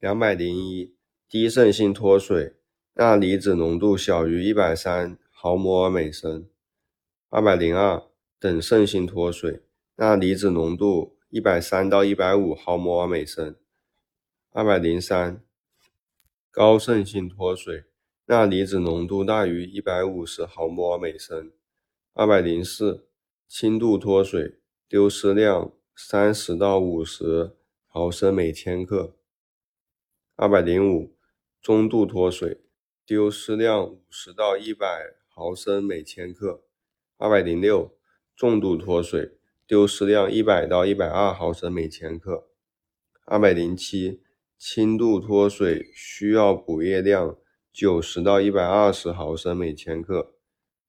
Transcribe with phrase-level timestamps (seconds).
[0.00, 0.94] 两百零一，
[1.28, 2.54] 低渗性脱水，
[2.94, 6.48] 钠离子浓度小于一百三毫摩尔每升。
[7.28, 8.02] 二百零二，
[8.38, 9.60] 等渗性脱水，
[9.96, 13.54] 钠离子浓度一百三到一百五毫摩尔每升。
[14.52, 15.44] 二百零三，
[16.50, 17.84] 高渗性脱水，
[18.24, 21.52] 钠离子浓度大于一百五十毫摩尔每升。
[22.14, 23.06] 二百零四，
[23.46, 27.54] 轻度脱水，丢失量三十到五十
[27.86, 29.19] 毫升每千克。
[30.42, 31.14] 二百零五，
[31.60, 32.62] 中度脱水，
[33.04, 34.86] 丢失量五十到一百
[35.28, 36.62] 毫升每千克。
[37.18, 37.94] 二百零六，
[38.34, 39.32] 重度脱水，
[39.66, 42.48] 丢失量一百到一百二毫升每千克。
[43.26, 44.22] 二百零七。
[44.56, 47.36] 轻度脱水需要补液量
[47.70, 50.34] 九十到一百二十毫升每千克。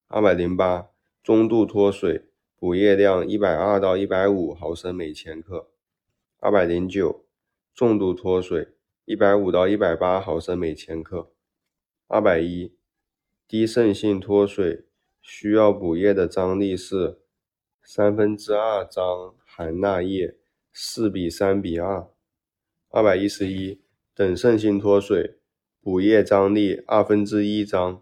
[0.08, 0.88] 二百零八，
[1.22, 5.70] 中度脱水补液量一百二到一百五毫升每千克。
[6.40, 7.26] 二百零九，
[7.76, 8.70] 重度脱水
[9.12, 11.34] 一百五到一百八毫升每千克。
[12.08, 12.74] 二百一，
[13.46, 14.86] 低渗性脱水
[15.22, 17.20] 需要补液的张力是
[17.84, 20.38] 三分之二张含钠液，
[20.72, 22.10] 四比三比二。
[22.88, 23.82] 二百一十一，
[24.16, 25.36] 等渗性脱水，
[25.82, 28.02] 补液张力二分之一张，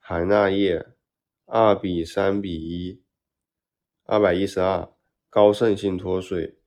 [0.00, 0.86] 含钠液
[1.46, 3.00] 二比三比一。
[4.06, 4.92] 二百一十二，
[5.30, 6.58] 高渗性脱水，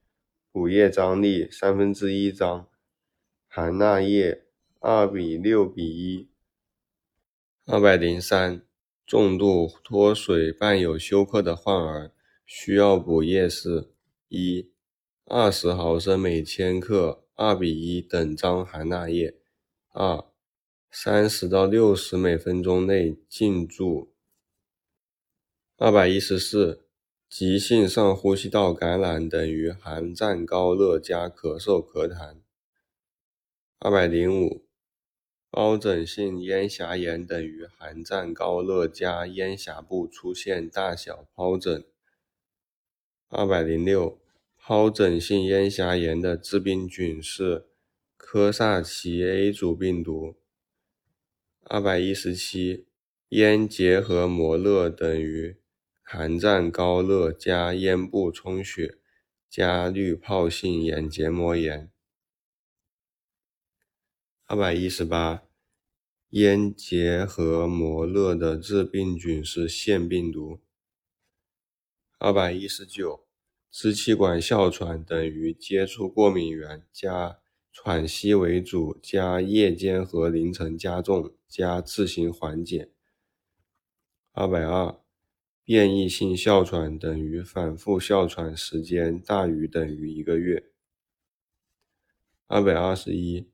[0.49, 2.69] 补液张力三分之一张，
[3.55, 4.43] 含钠液
[4.81, 6.27] 二比六比一。
[7.65, 8.61] 二百零三，
[9.07, 12.11] 重度脱水伴有休克的患儿，
[12.45, 13.93] 需要补液是：
[14.27, 14.73] 一，
[15.23, 17.23] 二十毫升每千克。
[17.35, 19.37] 二比一等张含钠液。
[19.93, 20.25] 二，
[20.91, 24.13] 三十到六十每分钟内静注。
[25.77, 26.85] 二百一十四，
[27.29, 32.41] 急性上呼吸道感染等于含战高热加咳嗽咳痰。
[33.85, 34.65] 二百零五，
[35.51, 41.85] 疱疹性咽峡炎等于寒战高热加咽峡部出现大小疱疹。
[43.29, 44.19] 二百零六。
[44.59, 47.67] 疱疹性咽峡炎的致病菌是
[48.17, 50.35] 科萨奇 A 组病毒。
[51.65, 52.87] 二百一十七，
[53.29, 55.57] 咽结核膜热等于
[56.01, 58.97] 寒战高热加咽部充血
[59.47, 61.91] 加滤泡性眼结膜炎。
[64.47, 65.41] 二百一十八，
[66.29, 70.61] 咽结核膜热的致病菌是腺病毒。
[72.19, 73.25] 二百一十九。
[73.71, 77.39] 支气管哮喘等于接触过敏源加
[77.73, 82.91] 喘息为主加夜间和凌晨加重加自行缓解。
[84.31, 84.97] 二百二，
[85.65, 90.71] 变异性哮喘等于反复哮喘时间大于等于一个月。
[92.47, 93.49] 二百二十一，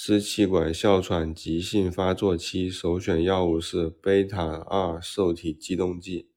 [0.00, 6.30] 支气管哮喘急性发作期首选药物是贝塔二受体激动剂。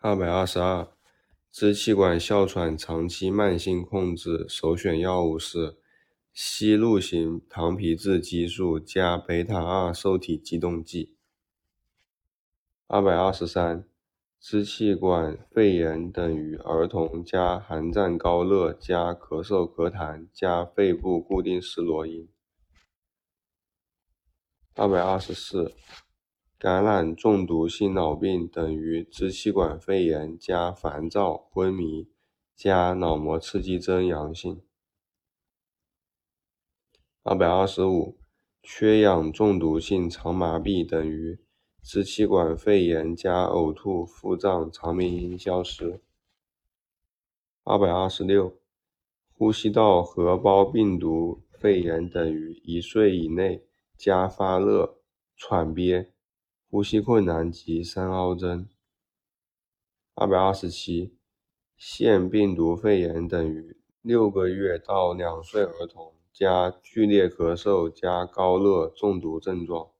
[0.00, 0.88] 二百二十二。
[1.52, 5.78] 支气管哮喘长期慢性控制首选药物是
[6.32, 11.14] 吸入型糖皮质激素加贝塔二受体激动剂。
[12.88, 13.84] 二百二十三，
[14.42, 22.28] 支气管肺炎等于儿童加寒战高热加咳嗽咳痰加肺部固定式罗音。
[24.74, 25.72] 二百二十四。
[26.58, 32.08] 感染中毒性脑病等于支气管肺炎加烦躁、昏迷
[32.56, 34.62] 加脑膜刺激征阳性。
[37.22, 38.18] 二百二十五，
[38.60, 41.40] 缺氧中毒性肠麻痹等于
[41.82, 46.00] 支气管肺炎加呕吐、腹胀、肠鸣音消失。
[47.64, 48.56] 二百二十六，
[49.32, 53.64] 呼吸道合胞病毒肺炎等于一岁以内
[53.96, 54.98] 加发热、
[55.36, 56.12] 喘憋。
[56.70, 58.66] 呼吸困难及三凹针。
[60.14, 61.18] 二百二十七，
[61.76, 69.90] 腺病毒肺炎等于六个月到两岁儿童加剧烈咳嗽加高热中毒症状。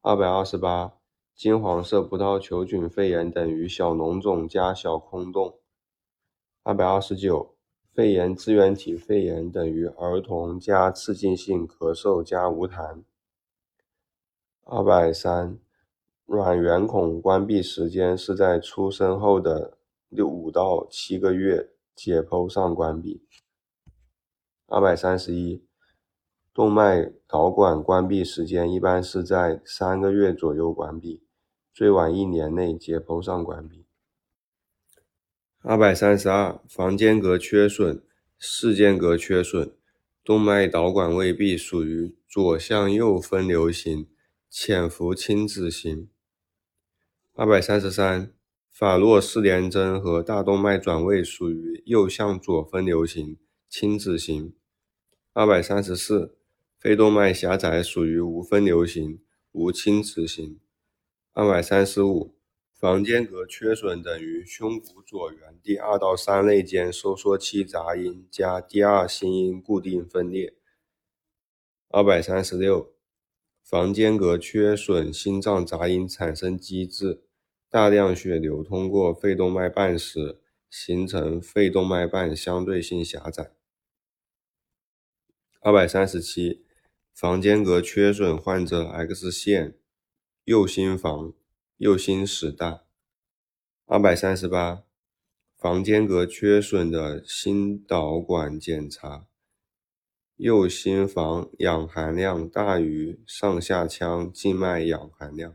[0.00, 0.94] 二百二十八，
[1.34, 5.58] 金黄色葡萄球菌肺炎等于小脓肿加小空洞。
[6.62, 7.54] 二百二十九，
[7.92, 13.02] 肺炎支原体肺炎等于儿童加刺激性咳嗽加无痰。
[14.64, 15.58] 二百三。
[16.24, 19.76] 卵圆孔关闭时间是在出生后的
[20.08, 23.26] 六五到七个月，解剖上关闭。
[24.68, 25.62] 二百三十一，
[26.54, 31.22] 动脉导管关闭时间一般是在三个月左右关闭，
[31.72, 33.86] 最晚一年内解剖上关闭。
[35.62, 38.02] 二百三十二，房间隔缺损、
[38.38, 39.72] 室间隔缺损
[40.22, 44.06] 动脉导管未闭属于左向右分流型
[44.50, 46.10] 潜伏亲子型。
[47.34, 48.30] 二百三十三，
[48.70, 53.38] 法洛四联征和大动脉转位属于右向左分流型
[53.70, 54.52] 亲子型。
[55.32, 56.34] 二百三十四，
[56.82, 60.58] 肺动脉狭窄属于无分流型无亲子型。
[61.32, 62.34] 二百三十五，
[62.74, 70.56] 房间隔缺损等于胸骨左缘第二到三肋间收缩期杂音加第二心音固定分裂。
[71.90, 72.92] 二百三十六。
[73.62, 77.22] 房间隔缺损心脏杂音产生机制：
[77.70, 83.52] 大量血流通过肺动脉瓣时，形成肺动脉瓣相对性狭窄。
[85.60, 86.64] 二百三十七，
[87.12, 89.76] 房间隔缺损患者 X 线
[90.44, 91.34] 右心房、
[91.76, 92.82] 右心室大。
[93.86, 94.82] 二百三十八，
[95.56, 99.26] 房间隔缺损的心导管检查。
[100.36, 105.54] 右心房氧含量大于上下腔静脉氧含量。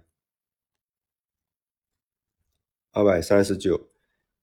[2.91, 3.89] 二百三十九，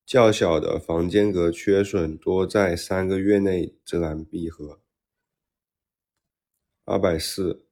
[0.05, 4.81] 较小的房间隔缺损多在三个月内自然闭合。
[6.85, 7.65] 二百四，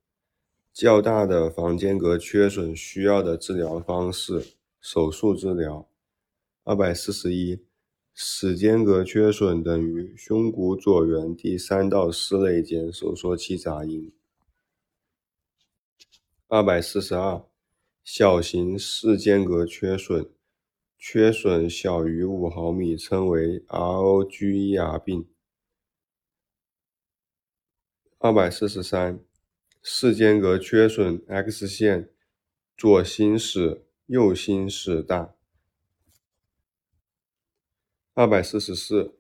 [0.74, 5.88] 较大的房间隔缺损需要的治疗方式：手术治疗。
[6.63, 7.63] 二百四十一。
[8.15, 14.12] 室间隔缺损等于胸骨左缘第三到四肋间收缩期杂音。
[16.48, 17.44] 二百四十二，
[18.04, 20.30] 小型室间隔缺损，
[20.98, 25.27] 缺损小于五毫米称为 ROGER 病。
[28.25, 29.19] 二百四十三，
[29.81, 32.09] 室间隔缺损 X 线
[32.77, 35.35] 左心室、右心室大。
[38.13, 39.13] 二百四十四，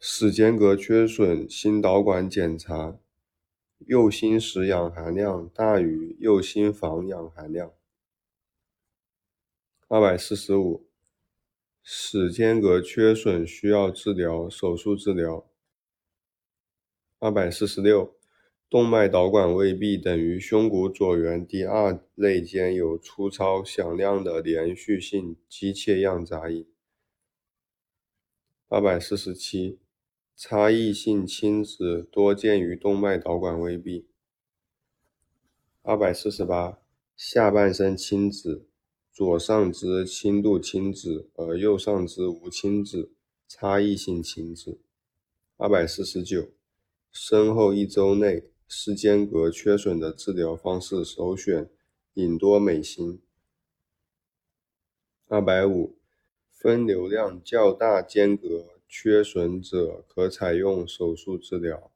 [0.00, 2.98] 室间隔缺损心导管检查，
[3.86, 7.72] 右心室氧含量大于右心房氧含量。
[9.86, 10.88] 二百四十五，
[11.84, 15.48] 室间隔缺损需要治疗手术治疗。
[17.20, 18.16] 二百四十六，
[18.70, 26.64] 动脉导管未闭等于胸骨左缘第二肋间有粗糙响亮的连续性机械样杂音。
[28.68, 29.80] 二百四十七，
[30.36, 34.06] 差异性亲子多见于动脉导管未闭。
[35.82, 36.78] 二百四十八，
[37.16, 38.68] 下半身亲子，
[39.10, 43.10] 左上肢轻度亲子，而右上肢无亲子，
[43.48, 44.78] 差异性亲子。
[45.56, 46.50] 二百四十九，
[47.10, 51.68] 生后一周内室间隔缺损的治疗方式首选
[52.14, 53.20] 隐多美辛。
[55.28, 56.00] 二百五。
[56.60, 61.90] 分流量较大间隔缺损者可采用手术治疗。